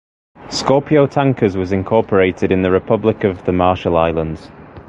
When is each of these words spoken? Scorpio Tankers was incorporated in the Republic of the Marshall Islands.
Scorpio 0.49 1.05
Tankers 1.05 1.55
was 1.55 1.71
incorporated 1.71 2.51
in 2.51 2.63
the 2.63 2.71
Republic 2.71 3.23
of 3.23 3.45
the 3.45 3.51
Marshall 3.53 3.97
Islands. 3.97 4.49